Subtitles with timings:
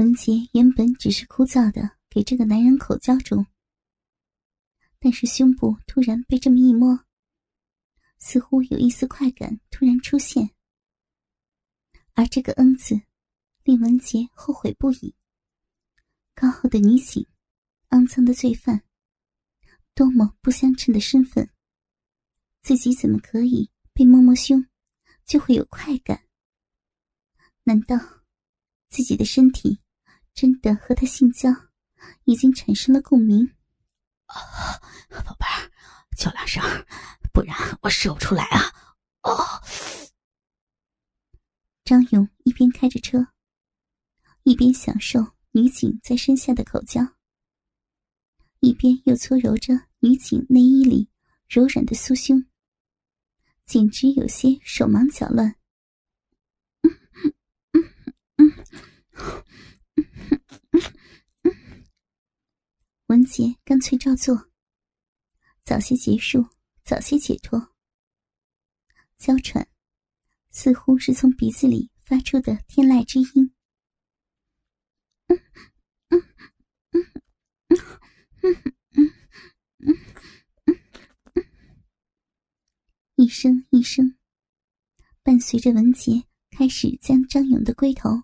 [0.00, 3.44] 文杰原本只是枯燥的给这个男人口交中，
[4.98, 7.04] 但是胸部突然被这么一摸，
[8.18, 10.52] 似乎有一丝快感突然出现，
[12.14, 12.98] 而这个“恩”字
[13.62, 15.14] 令文杰后悔不已。
[16.34, 17.26] 高傲的女警，
[17.90, 18.82] 肮脏的罪犯，
[19.94, 21.50] 多么不相称的身份，
[22.62, 24.66] 自己怎么可以被摸摸胸
[25.26, 26.26] 就会有快感？
[27.64, 27.98] 难道
[28.88, 29.79] 自己的身体？
[30.40, 31.50] 真的和他性交，
[32.24, 33.46] 已经产生了共鸣。
[34.26, 35.70] 宝贝儿，
[36.16, 36.62] 叫两声，
[37.30, 38.72] 不然我射不出来啊！
[39.20, 39.60] 哦。
[41.84, 43.26] 张勇一边开着车，
[44.44, 45.20] 一边享受
[45.50, 47.06] 女警在身下的口交，
[48.60, 51.10] 一边又搓揉着女警内衣里
[51.50, 52.42] 柔软的酥胸，
[53.66, 55.54] 简直有些手忙脚乱。
[63.10, 64.52] 文杰干脆照做，
[65.64, 66.46] 早些结束，
[66.84, 67.74] 早些解脱。
[69.16, 69.68] 娇喘，
[70.50, 73.52] 似乎是从鼻子里发出的天籁之音。
[75.26, 75.42] 嗯
[76.10, 76.22] 嗯
[76.90, 77.12] 嗯
[77.68, 77.82] 嗯
[78.94, 79.12] 嗯
[79.78, 79.96] 嗯
[80.66, 80.78] 嗯
[81.34, 81.46] 嗯
[83.16, 84.16] 一声一声，
[85.24, 88.22] 伴随着文杰开始将张勇的龟头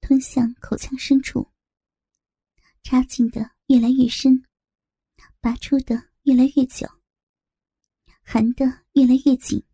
[0.00, 1.52] 吞向口腔深处，
[2.82, 3.51] 插进的。
[3.66, 4.44] 越来越深，
[5.40, 6.86] 拔出的越来越久，
[8.22, 9.64] 含的越来越紧，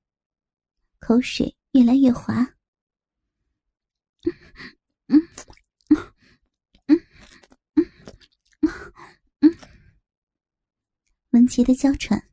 [1.00, 2.54] 口水越来越滑。
[11.30, 12.30] 文杰的娇喘，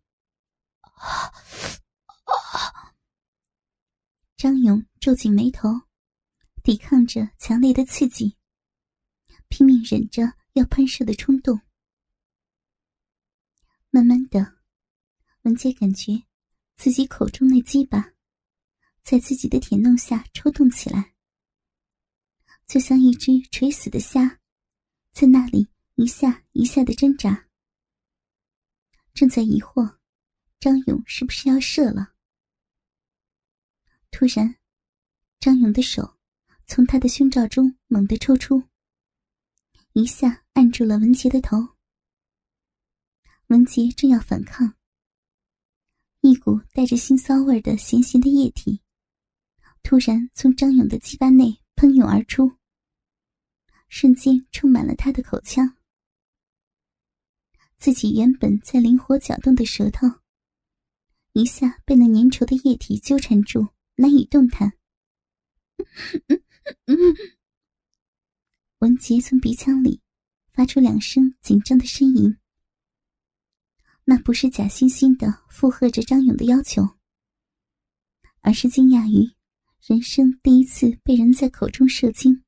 [4.37, 5.69] 张勇皱紧眉头，
[6.63, 8.37] 抵抗着强烈的刺激，
[9.49, 10.23] 拼命忍着。
[10.55, 11.59] 要喷射的冲动，
[13.89, 14.59] 慢慢的，
[15.41, 16.23] 文杰感觉
[16.77, 18.13] 自己口中那鸡巴
[19.03, 21.13] 在自己的舔弄下抽动起来，
[22.65, 24.39] 就像一只垂死的虾，
[25.11, 27.49] 在那里一下一下的挣扎。
[29.13, 29.97] 正在疑惑
[30.57, 32.13] 张勇是不是要射了，
[34.09, 34.55] 突然，
[35.37, 36.17] 张勇的手
[36.65, 38.63] 从他的胸罩中猛地抽出。
[39.97, 41.55] 一下按住了文杰的头，
[43.47, 44.75] 文杰正要反抗，
[46.19, 48.81] 一股带着腥骚味的咸咸的液体，
[49.83, 52.57] 突然从张勇的鸡巴内喷涌而出，
[53.87, 55.77] 瞬间充满了他的口腔。
[57.77, 60.05] 自己原本在灵活搅动的舌头，
[61.31, 64.73] 一下被那粘稠的液体纠缠住，难以动弹。
[68.79, 70.01] 文杰从鼻腔里
[70.51, 72.37] 发出两声紧张的呻吟，
[74.03, 76.97] 那不是假惺惺的附和着张勇的要求，
[78.41, 79.33] 而是惊讶于
[79.79, 82.43] 人生第一次被人在口中射精，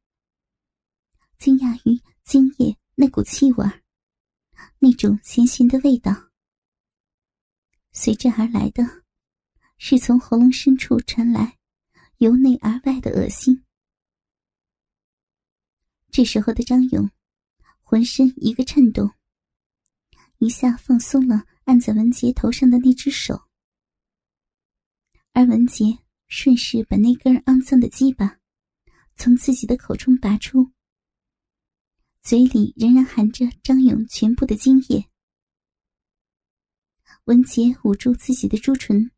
[1.37, 3.65] 惊讶于精液那股气味
[4.79, 6.29] 那种咸咸的味道。
[7.93, 8.83] 随之而来的，
[9.77, 11.57] 是从喉咙深处传来
[12.17, 13.63] 由内而外的恶心。
[16.17, 17.11] 这时候的张勇，
[17.83, 19.11] 浑身一个颤动，
[20.39, 23.39] 一下放松了按在文杰头上的那只手，
[25.33, 28.39] 而文杰顺势把那根肮脏的鸡巴
[29.15, 30.71] 从自己的口中拔出，
[32.23, 35.07] 嘴里仍然含着张勇全部的精液。
[37.25, 39.11] 文杰捂住自己的朱唇，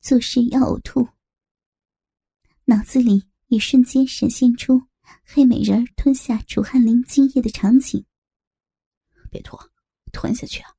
[0.00, 1.06] 作势要呕吐，
[2.64, 4.88] 脑子里也瞬间闪现出。
[5.28, 8.06] 黑美人吞下楚汉林精液的场景。
[9.28, 9.58] 别吐，
[10.12, 10.72] 吞下去啊，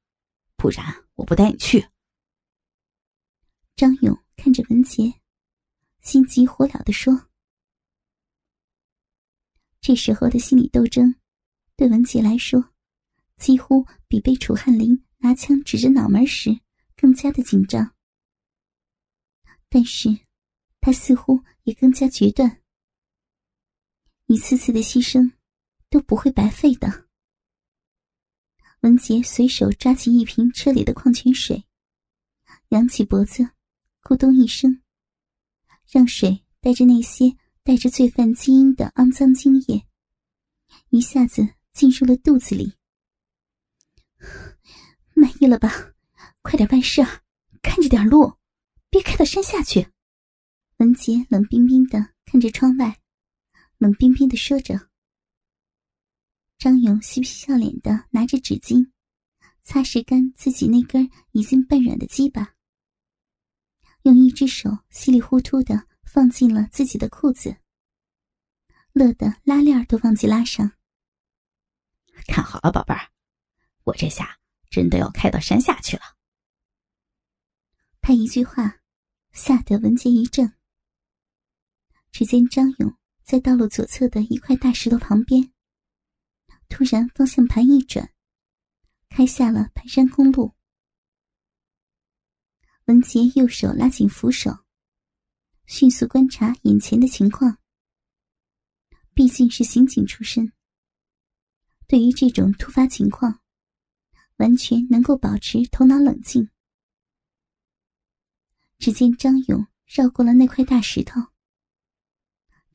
[0.55, 1.85] 不然我不带你去。
[3.75, 5.13] 张勇看着文杰，
[6.01, 7.29] 心急火燎的说
[9.81, 11.13] ：“这时候的心理斗争，
[11.75, 12.73] 对文杰来说，
[13.35, 16.57] 几乎比被楚汉林拿枪指着脑门时
[16.95, 17.93] 更加的紧张。
[19.69, 20.09] 但是，
[20.79, 22.61] 他似乎也更加决断。”
[24.27, 25.31] 一次次的牺牲，
[25.89, 27.07] 都不会白费的。
[28.81, 31.63] 文杰随手抓起一瓶车里的矿泉水，
[32.69, 33.49] 扬起脖子，
[34.03, 34.81] 咕咚一声，
[35.89, 39.87] 让水带着那些带着罪犯基因的肮脏精液，
[40.89, 42.73] 一下子进入了肚子里。
[45.15, 45.93] 满意了吧？
[46.41, 47.01] 快点办事，
[47.61, 48.33] 看着点路，
[48.89, 49.87] 别开到山下去。
[50.79, 52.99] 文杰冷冰冰的看着窗外，
[53.77, 54.89] 冷冰冰的说着。
[56.57, 58.91] 张勇嬉皮笑脸的拿着纸巾，
[59.61, 62.55] 擦拭干自己那根已经半软的鸡巴，
[64.01, 67.57] 用一只手稀里糊涂的放进了自己的裤子，
[68.93, 70.71] 乐得拉链都忘记拉上。
[72.25, 73.11] 看好了，宝贝儿，
[73.83, 74.39] 我这下
[74.71, 76.03] 真的要开到山下去了。
[78.01, 78.79] 他一句话，
[79.33, 80.53] 吓得文杰一怔。
[82.11, 82.97] 只见张勇
[83.27, 85.51] 在道路左侧的一块大石头旁边。
[86.69, 88.13] 突然，方向盘一转，
[89.09, 90.53] 开下了盘山公路。
[92.85, 94.63] 文杰右手拉紧扶手，
[95.65, 97.57] 迅速观察眼前的情况。
[99.13, 100.53] 毕竟是刑警出身，
[101.85, 103.41] 对于这种突发情况，
[104.37, 106.49] 完全能够保持头脑冷静。
[108.77, 111.19] 只见张勇绕过了那块大石头，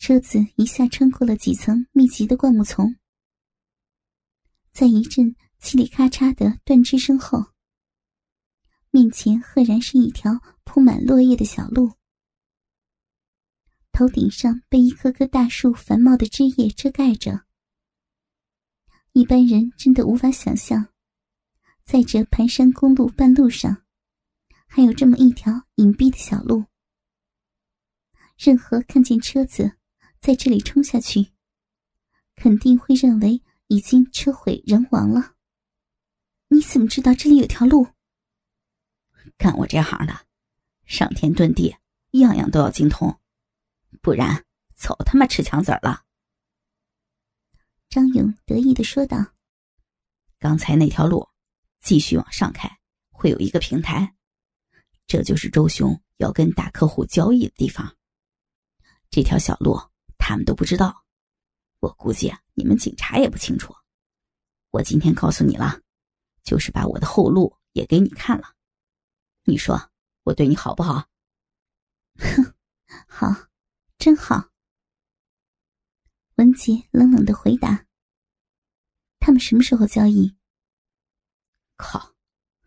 [0.03, 2.97] 车子一下穿过了几层密集的灌木丛。
[4.73, 7.53] 在一阵嘁里咔嚓的断枝声后，
[8.91, 11.93] 面前赫然是一条铺满落叶的小路。
[13.93, 17.45] 头顶上被一棵棵大树繁茂的枝叶遮盖着，
[19.13, 20.89] 一般人真的无法想象，
[21.85, 23.85] 在这盘山公路半路上，
[24.67, 26.65] 还有这么一条隐蔽的小路。
[28.37, 29.77] 任何看见车子
[30.23, 31.33] 在这里冲下去，
[32.37, 33.43] 肯定会认为。
[33.69, 35.35] 已经车毁人亡了。
[36.49, 37.87] 你怎么知道这里有条路？
[39.39, 40.27] 干我这行的，
[40.85, 41.75] 上天遁地，
[42.11, 43.19] 样样都要精通，
[44.03, 44.45] 不然
[44.77, 46.05] 早他妈吃枪子了。
[47.89, 49.33] 张勇得意的说道
[50.39, 51.27] ：“刚才那条路，
[51.81, 52.79] 继续往上开，
[53.09, 54.15] 会有一个平台，
[55.07, 57.97] 这就是周雄要跟大客户交易的地方。
[59.09, 59.81] 这条小路
[60.23, 61.05] 他们都不知道。”
[61.81, 63.75] 我估计，你们警察也不清楚。
[64.71, 65.81] 我今天告诉你了，
[66.45, 68.55] 就是把我的后路也给你看了。
[69.45, 69.91] 你说
[70.23, 71.09] 我对你好不好？
[72.19, 72.55] 哼，
[73.09, 73.49] 好，
[73.99, 74.51] 真好。
[76.37, 77.85] 文杰冷冷的回答
[79.19, 80.35] ：“他们什么时候交易？”
[81.77, 82.15] 靠，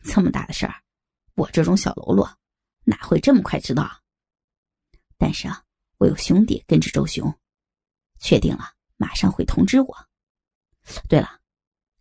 [0.03, 0.83] 这么大的事儿，
[1.35, 2.37] 我这种小喽啰
[2.83, 4.03] 哪会这么快知道？
[5.17, 5.63] 但是啊，
[5.97, 7.33] 我有兄弟跟着周雄，
[8.19, 8.73] 确定了。
[8.97, 9.95] 马上会通知我。
[11.09, 11.41] 对了，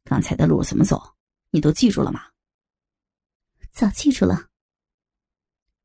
[0.04, 1.16] 刚才的路怎么走？
[1.50, 2.30] 你都记住了吗？
[3.72, 4.48] 早记住了。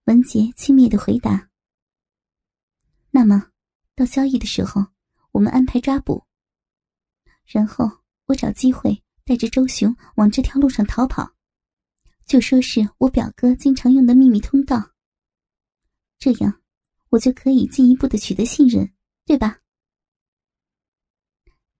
[0.05, 1.49] 文杰轻蔑的回答。
[3.09, 3.51] 那么，
[3.95, 4.85] 到交易的时候，
[5.31, 6.23] 我们安排抓捕，
[7.45, 7.89] 然后
[8.25, 11.31] 我找机会带着周雄往这条路上逃跑，
[12.25, 14.91] 就说是我表哥经常用的秘密通道。
[16.19, 16.61] 这样，
[17.09, 18.93] 我就可以进一步的取得信任，
[19.25, 19.59] 对吧？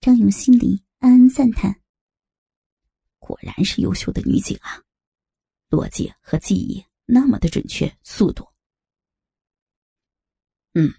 [0.02, 1.82] 张勇心里暗暗赞叹
[3.20, 4.82] ：“果然是优秀的女警啊，
[5.70, 8.48] 逻辑和记忆那么的准确，速度……
[10.74, 10.94] 嗯，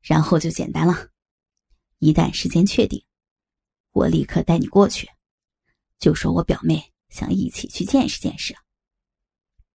[0.00, 1.10] 然后就简单了。
[1.98, 3.04] 一旦时间确定，
[3.90, 5.06] 我立刻带你过去，
[5.98, 8.56] 就说我表妹想一起去见识见识。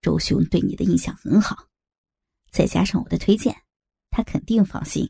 [0.01, 1.69] 周兄对你的印象很好，
[2.51, 3.63] 再加上我的推荐，
[4.09, 5.07] 他肯定放心，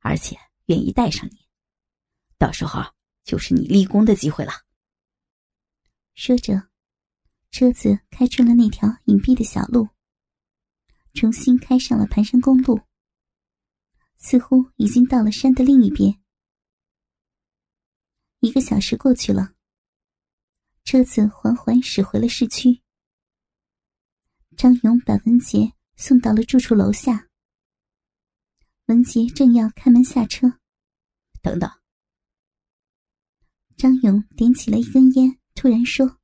[0.00, 0.36] 而且
[0.66, 1.42] 愿意带上你。”
[2.38, 2.82] 到时候
[3.22, 4.52] 就是你立功的机会了。
[6.14, 6.68] 说着，
[7.50, 9.88] 车子开出了那条隐蔽的小路，
[11.12, 12.80] 重新开上了盘山公路。
[14.16, 16.18] 似乎已经到了山的另一边。
[18.40, 19.54] 一个小时过去了，
[20.84, 22.80] 车子缓缓驶回了市区。
[24.56, 27.28] 张勇把文杰送到了住处楼下。
[28.86, 30.58] 文杰正要开门下车，
[31.42, 31.70] 等等。
[33.84, 36.18] 张勇点起了一根烟，突然说：“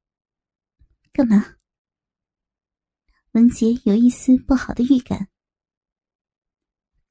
[1.12, 1.56] 干嘛？”
[3.32, 5.28] 文杰有一丝不好的预感。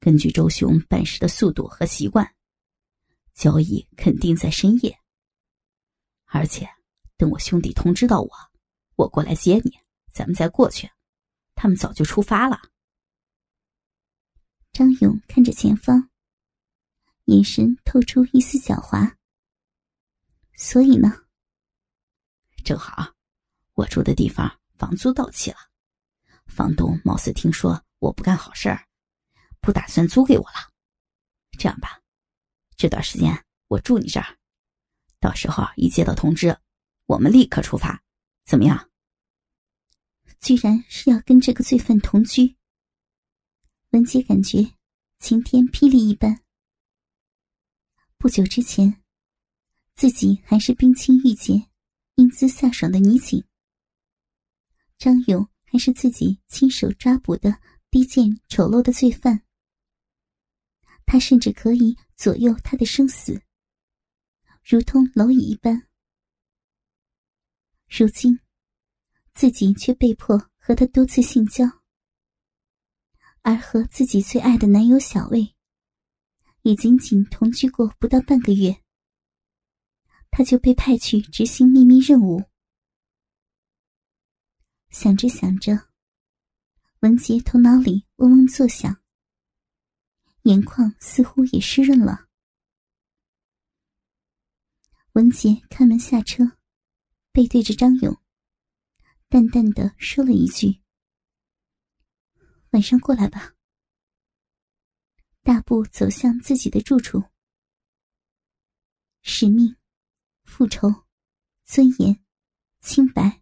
[0.00, 2.34] 根据周雄办事的速度和习惯，
[3.32, 4.98] 交易肯定在深夜。
[6.24, 6.68] 而且，
[7.16, 8.30] 等我兄弟通知到我，
[8.96, 9.78] 我过来接你，
[10.12, 10.90] 咱们再过去，
[11.54, 12.60] 他们早就出发了。
[14.72, 16.10] 张勇看着前方，
[17.26, 19.14] 眼神透出一丝狡猾。
[20.62, 21.10] 所以呢？
[22.62, 23.14] 正好，
[23.72, 25.56] 我住的地方房租到期了，
[26.48, 28.86] 房东貌似听说我不干好事儿，
[29.62, 30.70] 不打算租给我了。
[31.58, 32.02] 这样吧，
[32.76, 34.36] 这段时间我住你这儿，
[35.18, 36.54] 到时候一接到通知，
[37.06, 38.02] 我们立刻出发，
[38.44, 38.90] 怎么样？
[40.40, 42.58] 居然是要跟这个罪犯同居，
[43.92, 44.74] 文杰感觉
[45.18, 46.42] 晴天霹雳一般。
[48.18, 49.02] 不久之前，
[50.00, 51.62] 自己还是冰清玉洁、
[52.14, 53.44] 英姿飒爽的女警，
[54.96, 59.42] 张勇还是自己亲手抓捕的低贱丑陋的罪犯。
[61.04, 63.42] 他甚至可以左右他的生死，
[64.64, 65.86] 如同蝼蚁一般。
[67.86, 68.40] 如今。
[69.34, 71.66] 自己却被迫和他多次性交，
[73.42, 75.54] 而和自己最爱的男友小魏，
[76.62, 78.79] 也仅仅同居过不到半个月，
[80.30, 82.44] 他就被派去执行秘密任务。
[84.90, 85.88] 想着想着，
[87.00, 89.02] 文杰头脑里嗡嗡作响，
[90.42, 92.28] 眼眶似乎也湿润了。
[95.12, 96.56] 文杰开门下车，
[97.32, 98.16] 背对着张勇。
[99.28, 100.82] 淡淡的说了一句
[102.70, 103.54] ：“晚上过来吧。”
[105.42, 107.24] 大步走向自己的住处。
[109.22, 109.76] 使命、
[110.50, 111.06] 复仇、
[111.62, 112.22] 尊严、
[112.80, 113.40] 清白，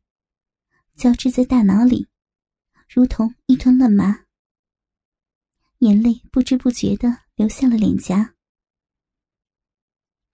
[0.94, 2.06] 交织在大脑里，
[2.86, 4.26] 如同一团乱麻。
[5.78, 8.36] 眼泪不知不觉的流下了脸颊。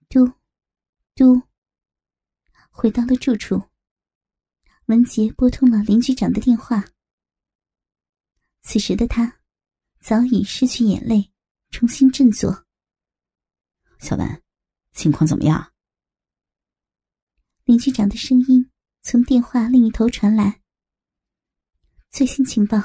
[0.08, 0.32] 嘟，
[1.14, 1.42] 嘟，
[2.70, 3.62] 回到了住处。
[4.86, 6.84] 文杰拨通了林局长的电话。
[8.62, 9.40] 此时的他
[10.00, 11.32] 早已失去眼泪，
[11.70, 12.66] 重新振作。
[14.00, 14.42] 小文，
[14.92, 15.73] 情况怎么样？
[17.64, 18.70] 林局长的声音
[19.02, 20.60] 从电话另一头传来。
[22.10, 22.78] 最新情报：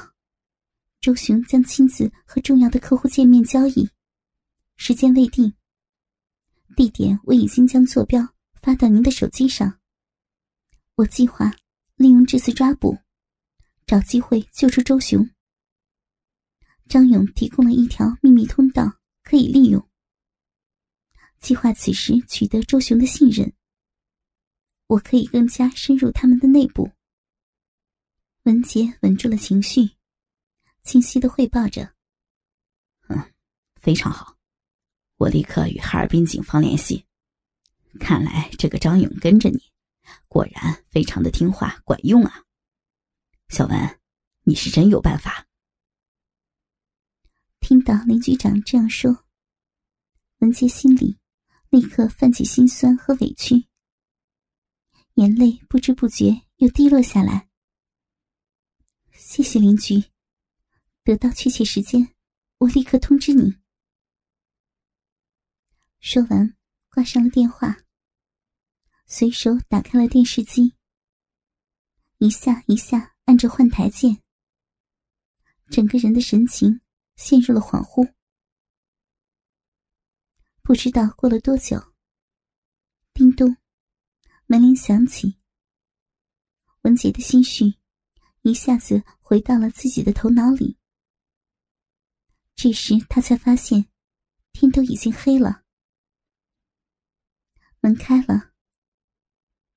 [1.00, 3.88] 周雄将亲自和重要的客户见面交易，
[4.76, 5.52] 时间未定，
[6.76, 8.26] 地点我已经将坐标
[8.62, 9.78] 发到您的手机上。
[10.96, 11.52] 我计划。
[11.96, 12.96] 利用这次抓捕，
[13.86, 15.28] 找机会救出周雄。
[16.88, 18.90] 张勇提供了一条秘密通道，
[19.22, 19.86] 可以利用。
[21.38, 23.52] 计划此时取得周雄的信任，
[24.90, 26.90] 我可以更加深入他们的内部。
[28.42, 29.90] 文杰稳住了情绪，
[30.82, 31.94] 清晰的汇报着
[33.06, 33.32] ：“嗯，
[33.80, 34.36] 非常好，
[35.14, 37.06] 我立刻与哈尔滨警方联系。
[38.00, 39.62] 看来这个张勇跟着你。”
[40.26, 42.42] 果然非常的听话，管用啊！
[43.48, 44.00] 小文，
[44.42, 45.46] 你是真有办法。
[47.60, 49.24] 听到林局长这样说，
[50.38, 51.16] 文杰心里
[51.68, 53.66] 立刻泛起心酸和委屈，
[55.20, 57.50] 眼泪不知不觉又滴落下来。
[59.12, 60.02] 谢谢林局，
[61.04, 62.14] 得到确切时间，
[62.56, 63.54] 我立刻通知你。
[66.00, 66.56] 说完，
[66.88, 67.76] 挂上了电话。
[69.06, 70.74] 随手打开了电视机，
[72.16, 74.22] 一下一下按着换台键，
[75.66, 76.80] 整个人的神情
[77.16, 78.10] 陷入了恍惚。
[80.62, 81.92] 不知道过了多久，
[83.12, 83.54] 叮咚，
[84.50, 85.36] 门铃响起。
[86.82, 87.74] 文杰的心绪
[88.42, 90.76] 一下子回到了自己的头脑里。
[92.56, 93.86] 这时他才发现，
[94.50, 95.62] 天都已经黑了。
[97.78, 98.50] 门开了。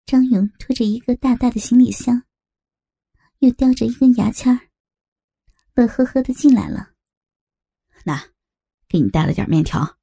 [0.08, 2.24] 张勇拖着一个大大的行李箱，
[3.42, 4.72] 又叼着一根牙签
[5.76, 6.94] 乐呵呵的进来了。
[8.06, 8.32] 那，
[8.88, 10.00] 给你带了点面条，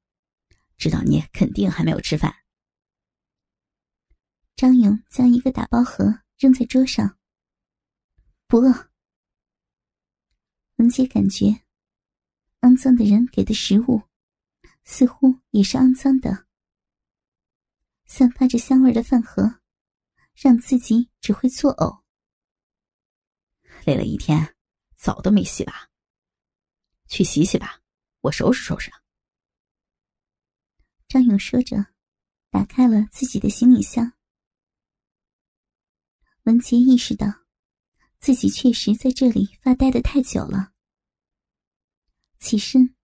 [0.77, 2.40] 知道你肯定还没有吃饭。
[4.61, 7.17] 张勇将一个打包盒扔在桌上。
[8.45, 8.91] 不饿。
[10.75, 11.63] 文杰感觉，
[12.59, 14.03] 肮脏的人给的食物，
[14.83, 16.45] 似乎也是肮脏的。
[18.05, 19.59] 散发着香味的饭盒。
[20.35, 22.03] 让自己只会作呕。
[23.83, 24.55] 累了一天，
[24.95, 25.89] 澡都没洗吧？
[27.07, 27.81] 去洗洗吧，
[28.21, 28.91] 我收拾收拾。
[31.07, 31.87] 张勇说着，
[32.51, 34.13] 打开了自己的行李箱。
[36.43, 37.27] 文杰意识到，
[38.19, 40.73] 自己确实在这里发呆的太久了。
[42.39, 42.95] 起身，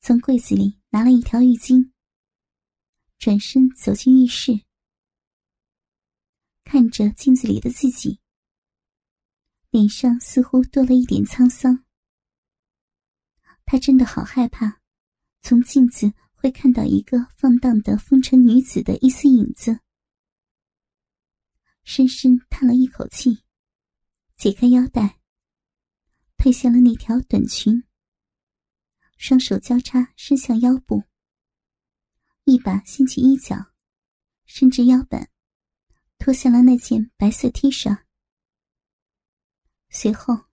[0.00, 1.90] 从柜子里拿了一条浴巾，
[3.18, 4.62] 转身走进浴室。
[6.64, 8.18] 看着镜子里的自己，
[9.68, 11.84] 脸上似乎多了一点沧桑。
[13.66, 14.80] 他真的好害怕，
[15.42, 19.80] 从镜子会看到一个放荡的风尘女子的一丝影子。
[21.92, 23.42] 深深叹了一口气，
[24.36, 25.18] 解开腰带，
[26.36, 27.82] 褪下了那条短裙，
[29.16, 31.02] 双手交叉伸向腰部，
[32.44, 33.72] 一把掀起衣角，
[34.44, 35.32] 伸至腰板，
[36.16, 38.04] 脱下了那件白色 T 恤。
[39.88, 40.44] 随后，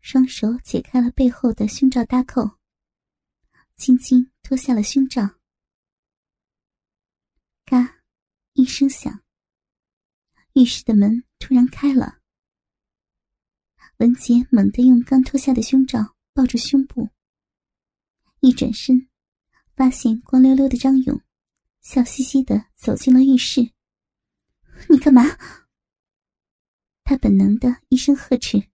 [0.00, 2.58] 双手解开了背后的胸罩搭扣，
[3.76, 5.38] 轻轻脱下了胸罩。
[7.64, 8.02] 嘎，
[8.54, 9.22] 一声响。
[10.58, 12.18] 浴室的门突然开了，
[13.98, 17.10] 文杰猛地用刚脱下的胸罩抱住胸部，
[18.40, 19.08] 一转身，
[19.76, 21.22] 发现光溜溜的张勇，
[21.80, 23.70] 笑嘻嘻的走进了浴室。
[24.90, 25.22] “你干嘛？”
[27.06, 28.68] 他本能的一声呵斥，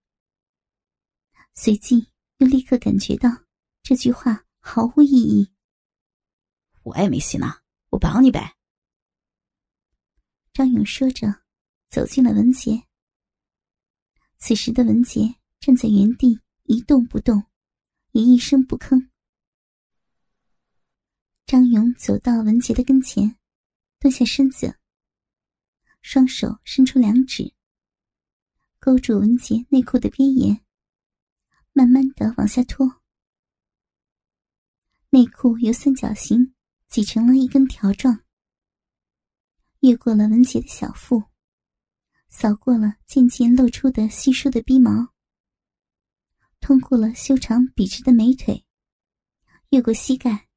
[1.52, 3.28] 随即又立刻感觉到
[3.82, 5.52] 这句话毫无意义。
[6.82, 7.60] “我也没洗呢，
[7.90, 8.56] 我帮你呗。”
[10.54, 11.43] 张勇说着。
[11.94, 12.82] 走进了文杰。
[14.38, 17.44] 此时的文杰站在原地一动不动，
[18.10, 19.10] 也一声不吭。
[21.46, 23.38] 张勇走到文杰的跟前，
[24.00, 24.76] 蹲下身子，
[26.02, 27.54] 双手伸出两指，
[28.80, 30.64] 勾住文杰内裤的边沿，
[31.72, 33.02] 慢慢的往下拖。
[35.10, 36.56] 内裤由三角形
[36.88, 38.24] 挤成了一根条状，
[39.78, 41.22] 越过了文杰的小腹。
[42.36, 45.14] 扫过了渐渐露出的稀疏的逼毛，
[46.58, 48.66] 通过了修长笔直的美腿，
[49.70, 50.48] 越过膝盖，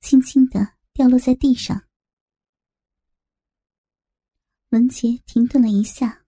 [0.00, 1.86] 轻轻的掉落在地上。
[4.70, 6.26] 文杰停顿了一下，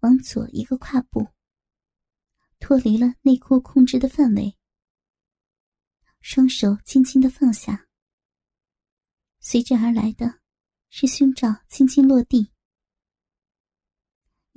[0.00, 1.26] 往左一个跨步，
[2.60, 4.58] 脱离了内裤控制的范围，
[6.20, 7.88] 双手轻轻的放下，
[9.40, 10.40] 随之而来的
[10.90, 12.52] 是胸罩轻轻落地。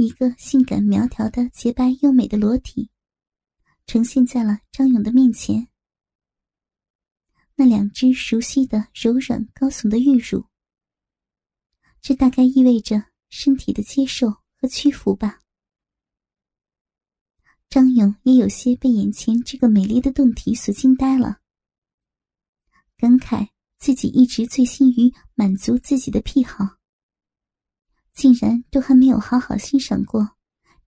[0.01, 2.89] 一个性感苗条的洁白优美的裸体，
[3.85, 5.67] 呈现在了张勇的面前。
[7.53, 10.47] 那两只熟悉的柔软高耸的玉乳，
[12.01, 15.39] 这大概意味着身体的接受和屈服吧。
[17.69, 21.41] 张勇也有些被眼前这个美丽的胴体所惊呆了，
[22.97, 26.80] 感慨自己一直醉心于满足自己的癖好。
[28.21, 30.37] 竟然都还没有好好欣赏过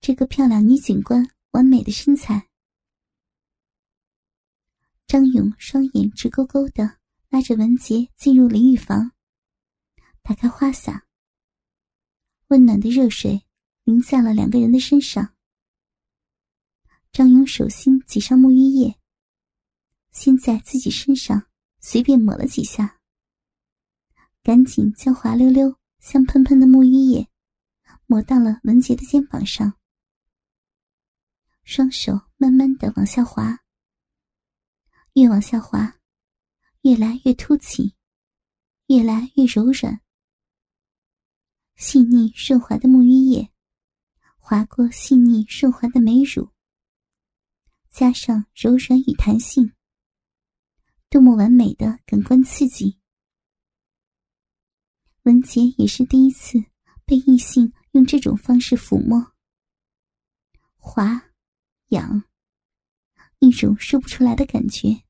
[0.00, 2.48] 这个漂亮女警官完美的身材。
[5.08, 6.98] 张勇双眼直勾勾的
[7.30, 9.10] 拉着文杰进入淋浴房，
[10.22, 11.08] 打开花洒，
[12.50, 13.44] 温暖的热水
[13.82, 15.34] 淋在了两个人的身上。
[17.10, 18.94] 张勇手心挤上沐浴液，
[20.12, 21.48] 先在自己身上
[21.80, 23.00] 随便抹了几下，
[24.44, 25.76] 赶紧将滑溜溜。
[26.04, 27.30] 香喷喷的沐浴液
[28.04, 29.72] 抹到了文杰的肩膀上，
[31.62, 33.60] 双手慢慢的往下滑，
[35.14, 35.98] 越往下滑，
[36.82, 37.94] 越来越凸起，
[38.88, 40.02] 越来越柔软。
[41.74, 43.50] 细腻顺滑的沐浴液
[44.36, 46.50] 划过细腻顺滑的美乳，
[47.88, 49.72] 加上柔软与弹性，
[51.08, 53.00] 多么完美的感官刺激！
[55.24, 56.62] 文杰也是第一次
[57.06, 59.32] 被异性用这种方式抚摸、
[60.76, 61.30] 滑、
[61.88, 62.24] 痒，
[63.38, 65.02] 一种说不出来的感觉，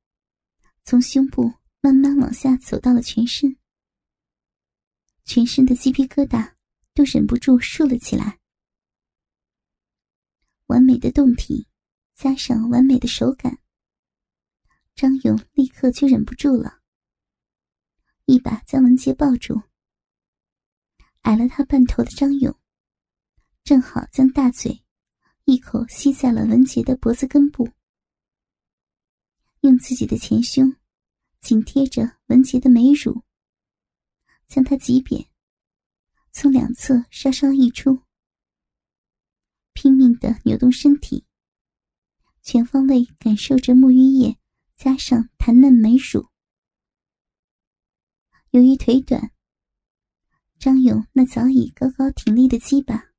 [0.84, 3.56] 从胸部慢慢往下走到了全身，
[5.24, 6.54] 全身的鸡皮疙瘩
[6.94, 8.38] 都忍不住竖了起来。
[10.66, 11.66] 完美的动体，
[12.14, 13.58] 加上完美的手感，
[14.94, 16.82] 张勇立刻就忍不住了，
[18.26, 19.60] 一把将文杰抱住。
[21.24, 22.54] 矮了他半头的张勇，
[23.62, 24.84] 正好将大嘴
[25.46, 27.70] 一口吸在了文杰的脖子根部，
[29.60, 30.76] 用自己的前胸
[31.40, 33.22] 紧贴着文杰的美乳，
[34.46, 35.26] 将他挤扁，
[36.30, 38.02] 从两侧稍稍溢出，
[39.72, 41.24] 拼命的扭动身体，
[42.42, 44.38] 全方位感受着沐浴液
[44.74, 46.28] 加上弹嫩美乳。
[48.50, 49.33] 由于腿短。
[50.64, 53.12] 张勇那早已高高挺立的鸡巴，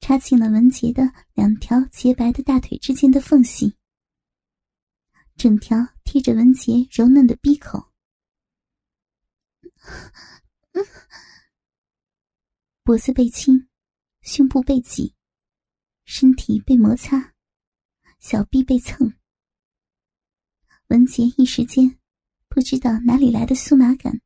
[0.00, 3.74] 插进了文杰的两条洁白的大腿之间的缝隙，
[5.34, 7.90] 整条贴着文杰柔嫩的鼻口。
[12.82, 13.66] 脖子被亲，
[14.20, 15.14] 胸部被挤，
[16.04, 17.32] 身体被摩擦，
[18.20, 19.14] 小臂被蹭。
[20.88, 21.98] 文杰一时间
[22.50, 24.20] 不知道哪里来的酥麻感。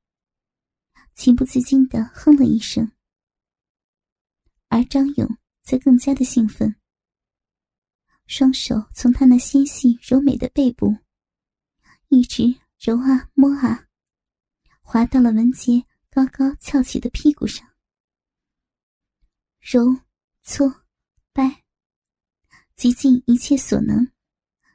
[1.16, 2.92] 情不自禁的哼了一声，
[4.68, 6.76] 而张勇则更加的兴奋，
[8.26, 10.94] 双手从他那纤细柔美的背部
[12.08, 13.88] 一直揉啊摸啊，
[14.82, 17.66] 滑到了文杰高高翘起的屁股上，
[19.58, 19.80] 揉、
[20.42, 20.84] 搓、
[21.32, 21.64] 掰，
[22.76, 24.12] 极尽一切所能，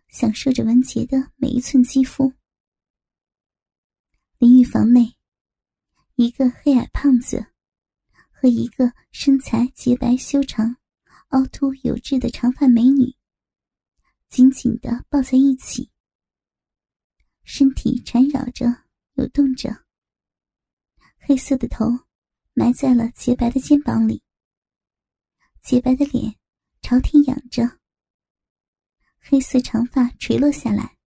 [0.09, 2.33] 享受着文杰的每一寸肌肤。
[4.39, 5.15] 淋浴房内，
[6.21, 7.47] 一个黑矮胖子。
[8.29, 10.77] 和一个身材洁白修长、
[11.29, 13.15] 凹凸有致的长发美女
[14.29, 15.91] 紧紧的抱在一起，
[17.43, 18.65] 身体缠绕着、
[19.13, 19.85] 扭动着，
[21.19, 21.85] 黑色的头
[22.53, 24.23] 埋在了洁白的肩膀里，
[25.61, 26.35] 洁白的脸
[26.81, 27.79] 朝天仰着，
[29.19, 30.97] 黑色长发垂落下来，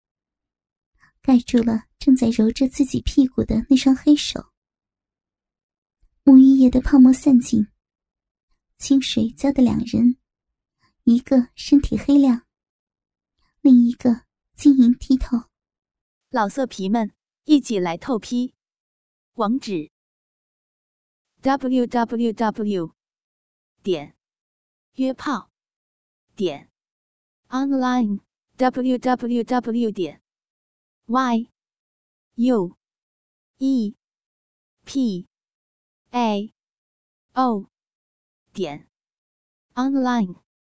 [1.21, 4.54] 盖住了正在揉着自己屁股的那双黑手。
[6.25, 7.67] 沐浴液的泡沫散尽，
[8.77, 10.17] 清水浇的两人，
[11.03, 12.47] 一个身体黑亮，
[13.61, 14.23] 另一个
[14.55, 15.51] 晶莹剔透。
[16.31, 18.55] 老色皮们，一起来透批！
[19.33, 19.91] 网址
[21.41, 22.95] ：w w w
[23.83, 24.15] 点
[24.95, 25.51] 约炮
[26.35, 26.71] 点
[27.49, 28.21] online
[28.57, 30.23] w w w 点
[31.05, 31.51] y
[32.33, 32.75] u
[33.59, 33.95] e
[34.85, 35.27] p
[36.15, 36.53] a.
[37.35, 37.67] O.
[38.53, 38.87] 点。
[39.75, 40.44] Online。